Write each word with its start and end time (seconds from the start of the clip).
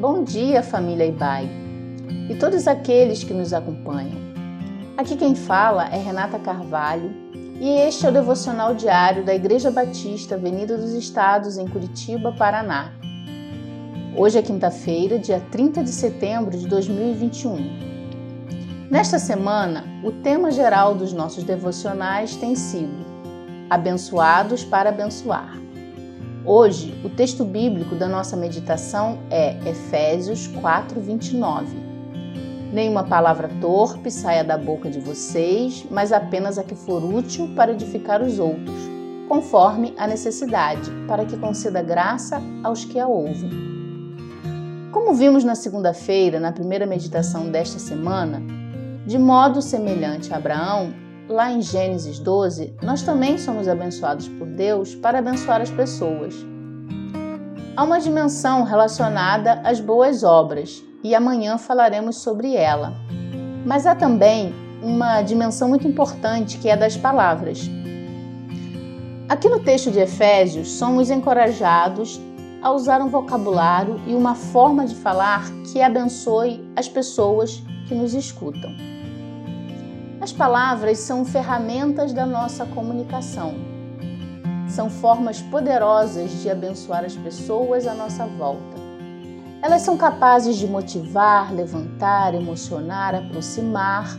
Bom 0.00 0.22
dia, 0.22 0.62
família 0.62 1.06
Ibai 1.06 1.50
e 2.30 2.36
todos 2.36 2.68
aqueles 2.68 3.24
que 3.24 3.34
nos 3.34 3.52
acompanham. 3.52 4.16
Aqui 4.96 5.16
quem 5.16 5.34
fala 5.34 5.88
é 5.88 5.98
Renata 5.98 6.38
Carvalho 6.38 7.10
e 7.60 7.68
este 7.68 8.06
é 8.06 8.08
o 8.08 8.12
devocional 8.12 8.76
diário 8.76 9.24
da 9.24 9.34
Igreja 9.34 9.72
Batista 9.72 10.36
Avenida 10.36 10.78
dos 10.78 10.92
Estados, 10.92 11.58
em 11.58 11.66
Curitiba, 11.66 12.32
Paraná. 12.38 12.92
Hoje 14.16 14.38
é 14.38 14.42
quinta-feira, 14.42 15.18
dia 15.18 15.42
30 15.50 15.82
de 15.82 15.90
setembro 15.90 16.56
de 16.56 16.68
2021. 16.68 17.58
Nesta 18.88 19.18
semana, 19.18 19.82
o 20.04 20.12
tema 20.12 20.52
geral 20.52 20.94
dos 20.94 21.12
nossos 21.12 21.42
devocionais 21.42 22.36
tem 22.36 22.54
sido 22.54 23.04
Abençoados 23.68 24.62
para 24.62 24.90
abençoar. 24.90 25.58
Hoje, 26.50 26.98
o 27.04 27.10
texto 27.10 27.44
bíblico 27.44 27.94
da 27.94 28.08
nossa 28.08 28.34
meditação 28.34 29.18
é 29.30 29.54
Efésios 29.68 30.48
4:29. 30.48 31.76
Nenhuma 32.72 33.04
palavra 33.04 33.50
torpe 33.60 34.10
saia 34.10 34.42
da 34.42 34.56
boca 34.56 34.88
de 34.88 34.98
vocês, 34.98 35.84
mas 35.90 36.10
apenas 36.10 36.56
a 36.56 36.64
que 36.64 36.74
for 36.74 37.04
útil 37.04 37.50
para 37.54 37.72
edificar 37.72 38.22
os 38.22 38.38
outros, 38.38 38.80
conforme 39.28 39.92
a 39.98 40.06
necessidade, 40.06 40.90
para 41.06 41.26
que 41.26 41.36
conceda 41.36 41.82
graça 41.82 42.40
aos 42.64 42.82
que 42.82 42.98
a 42.98 43.06
ouvem. 43.06 43.50
Como 44.90 45.12
vimos 45.12 45.44
na 45.44 45.54
segunda-feira, 45.54 46.40
na 46.40 46.50
primeira 46.50 46.86
meditação 46.86 47.50
desta 47.50 47.78
semana, 47.78 48.42
de 49.06 49.18
modo 49.18 49.60
semelhante 49.60 50.32
a 50.32 50.38
Abraão, 50.38 50.94
lá 51.28 51.52
em 51.52 51.60
Gênesis 51.60 52.18
12, 52.18 52.74
nós 52.82 53.02
também 53.02 53.36
somos 53.36 53.68
abençoados 53.68 54.28
por 54.28 54.46
Deus 54.46 54.94
para 54.94 55.18
abençoar 55.18 55.60
as 55.60 55.70
pessoas. 55.70 56.34
Há 57.76 57.84
uma 57.84 58.00
dimensão 58.00 58.64
relacionada 58.64 59.60
às 59.62 59.78
boas 59.78 60.24
obras 60.24 60.82
e 61.04 61.14
amanhã 61.14 61.58
falaremos 61.58 62.16
sobre 62.16 62.54
ela. 62.56 62.92
Mas 63.64 63.86
há 63.86 63.94
também 63.94 64.54
uma 64.82 65.22
dimensão 65.22 65.68
muito 65.68 65.86
importante 65.86 66.58
que 66.58 66.68
é 66.68 66.76
das 66.76 66.96
palavras. 66.96 67.70
Aqui 69.28 69.48
no 69.48 69.60
texto 69.60 69.90
de 69.90 70.00
Efésios, 70.00 70.70
somos 70.72 71.10
encorajados 71.10 72.18
a 72.62 72.72
usar 72.72 73.00
um 73.00 73.08
vocabulário 73.08 74.00
e 74.06 74.14
uma 74.14 74.34
forma 74.34 74.86
de 74.86 74.94
falar 74.94 75.44
que 75.70 75.80
abençoe 75.82 76.66
as 76.74 76.88
pessoas 76.88 77.62
que 77.86 77.94
nos 77.94 78.14
escutam. 78.14 78.97
As 80.20 80.32
palavras 80.32 80.98
são 80.98 81.24
ferramentas 81.24 82.12
da 82.12 82.26
nossa 82.26 82.66
comunicação. 82.66 83.54
São 84.68 84.90
formas 84.90 85.40
poderosas 85.40 86.42
de 86.42 86.50
abençoar 86.50 87.04
as 87.04 87.14
pessoas 87.14 87.86
à 87.86 87.94
nossa 87.94 88.26
volta. 88.26 88.76
Elas 89.62 89.82
são 89.82 89.96
capazes 89.96 90.56
de 90.56 90.66
motivar, 90.66 91.54
levantar, 91.54 92.34
emocionar, 92.34 93.14
aproximar 93.14 94.18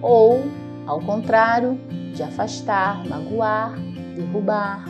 ou, 0.00 0.42
ao 0.86 1.00
contrário, 1.00 1.78
de 2.14 2.22
afastar, 2.22 3.06
magoar, 3.06 3.74
derrubar. 4.14 4.86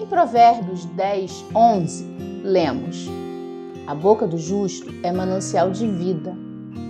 Em 0.00 0.06
Provérbios 0.06 0.84
10, 0.84 1.44
11, 1.54 2.04
lemos: 2.42 3.08
A 3.86 3.94
boca 3.94 4.26
do 4.26 4.36
justo 4.36 4.92
é 5.04 5.12
manancial 5.12 5.70
de 5.70 5.86
vida 5.86 6.45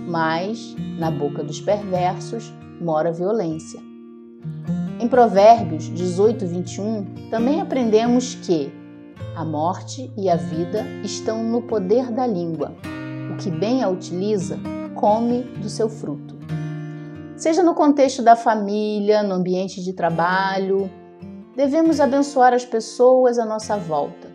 mas 0.07 0.73
na 0.97 1.11
boca 1.11 1.43
dos 1.43 1.59
perversos 1.59 2.51
mora 2.79 3.11
violência. 3.11 3.79
Em 4.99 5.07
Provérbios 5.07 5.93
18, 5.93 6.47
21, 6.47 7.05
também 7.29 7.59
aprendemos 7.59 8.33
que 8.35 8.71
a 9.35 9.43
morte 9.43 10.11
e 10.17 10.29
a 10.29 10.35
vida 10.35 10.83
estão 11.03 11.43
no 11.43 11.61
poder 11.61 12.11
da 12.11 12.25
língua. 12.25 12.73
O 13.31 13.37
que 13.37 13.51
bem 13.51 13.83
a 13.83 13.89
utiliza, 13.89 14.57
come 14.95 15.43
do 15.61 15.69
seu 15.69 15.89
fruto. 15.89 16.35
Seja 17.35 17.61
no 17.61 17.75
contexto 17.75 18.23
da 18.23 18.35
família, 18.35 19.21
no 19.21 19.35
ambiente 19.35 19.83
de 19.83 19.93
trabalho, 19.93 20.89
devemos 21.55 21.99
abençoar 21.99 22.53
as 22.53 22.65
pessoas 22.65 23.37
à 23.37 23.45
nossa 23.45 23.77
volta, 23.77 24.27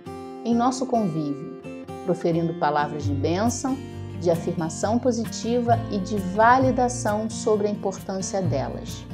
em 0.45 0.55
nosso 0.55 0.87
convívio, 0.87 1.61
proferindo 2.05 2.55
palavras 2.61 3.03
de 3.03 3.13
bênção 3.13 3.77
de 4.23 4.31
afirmação 4.31 4.99
positiva 4.99 5.79
e 5.91 5.99
de 5.99 6.17
validação 6.17 7.29
sobre 7.29 7.67
a 7.67 7.71
importância 7.71 8.41
delas. 8.41 9.05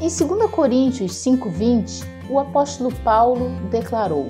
Em 0.00 0.08
2 0.08 0.50
Coríntios 0.50 1.12
5,20, 1.14 2.04
o 2.28 2.38
apóstolo 2.38 2.94
Paulo 3.02 3.50
declarou: 3.70 4.28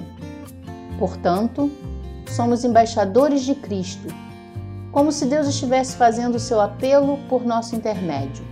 Portanto, 0.98 1.70
somos 2.28 2.64
embaixadores 2.64 3.42
de 3.42 3.54
Cristo, 3.54 4.08
como 4.92 5.10
se 5.10 5.26
Deus 5.26 5.48
estivesse 5.48 5.97
fazendo 5.97 6.36
o 6.36 6.41
seu 6.41 6.60
apelo 6.60 7.19
por 7.28 7.44
nosso 7.44 7.75
intermédio. 7.75 8.44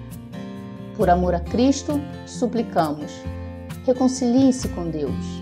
Por 0.96 1.08
amor 1.08 1.34
a 1.34 1.40
Cristo, 1.40 2.00
suplicamos: 2.26 3.12
reconcilie-se 3.86 4.68
com 4.70 4.90
Deus. 4.90 5.40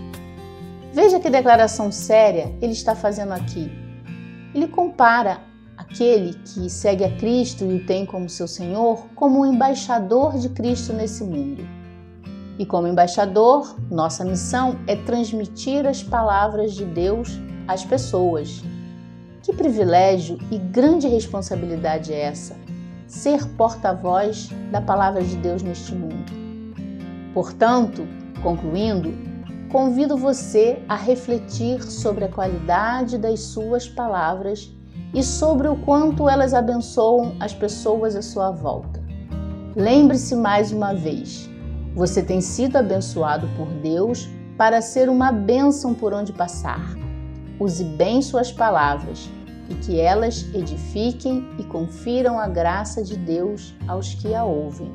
Veja 0.93 1.19
que 1.19 1.29
declaração 1.29 1.91
séria 1.91 2.53
ele 2.61 2.73
está 2.73 2.95
fazendo 2.95 3.31
aqui 3.31 3.88
ele 4.53 4.67
compara 4.67 5.41
aquele 5.77 6.33
que 6.33 6.69
segue 6.69 7.03
a 7.03 7.17
Cristo 7.17 7.63
e 7.63 7.75
o 7.75 7.85
tem 7.85 8.05
como 8.05 8.29
seu 8.29 8.47
Senhor 8.47 9.05
como 9.15 9.41
um 9.41 9.45
embaixador 9.45 10.37
de 10.37 10.49
Cristo 10.49 10.91
nesse 10.93 11.23
mundo. 11.23 11.65
E 12.57 12.65
como 12.65 12.87
embaixador, 12.87 13.77
nossa 13.89 14.25
missão 14.25 14.77
é 14.85 14.95
transmitir 14.95 15.87
as 15.87 16.03
palavras 16.03 16.73
de 16.73 16.83
Deus 16.83 17.39
às 17.65 17.85
pessoas. 17.85 18.61
Que 19.41 19.53
privilégio 19.53 20.37
e 20.51 20.57
grande 20.57 21.07
responsabilidade 21.07 22.11
é 22.11 22.23
essa? 22.23 22.57
Ser 23.07 23.47
porta-voz 23.55 24.49
da 24.71 24.81
palavra 24.81 25.23
de 25.23 25.37
Deus 25.37 25.63
neste 25.63 25.95
mundo. 25.95 26.31
Portanto, 27.33 28.05
concluindo, 28.43 29.13
convido 29.69 30.17
você 30.17 30.83
a 30.89 30.95
refletir 30.95 31.83
sobre 31.83 32.25
a 32.25 32.29
qualidade 32.29 33.17
das 33.17 33.39
suas 33.39 33.87
palavras 33.87 34.71
e 35.13 35.23
sobre 35.23 35.67
o 35.67 35.75
quanto 35.75 36.27
elas 36.27 36.53
abençoam 36.53 37.35
as 37.39 37.53
pessoas 37.53 38.15
à 38.15 38.21
sua 38.21 38.51
volta. 38.51 39.01
Lembre-se 39.75 40.35
mais 40.35 40.71
uma 40.71 40.93
vez: 40.93 41.49
você 41.95 42.21
tem 42.21 42.41
sido 42.41 42.77
abençoado 42.77 43.47
por 43.55 43.67
Deus 43.67 44.27
para 44.57 44.81
ser 44.81 45.07
uma 45.07 45.31
bênção 45.31 45.93
por 45.93 46.13
onde 46.13 46.33
passar. 46.33 46.95
Use 47.59 47.83
bem 47.83 48.21
suas 48.21 48.51
palavras 48.51 49.29
e 49.69 49.75
que 49.75 49.99
elas 49.99 50.43
edifiquem 50.53 51.47
e 51.59 51.63
confiram 51.63 52.39
a 52.39 52.47
graça 52.47 53.03
de 53.03 53.15
Deus 53.15 53.73
aos 53.87 54.13
que 54.15 54.33
a 54.33 54.43
ouvem. 54.43 54.91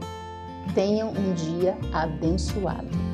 Tenham 0.75 1.11
um 1.11 1.35
dia 1.35 1.77
abençoado. 1.93 3.14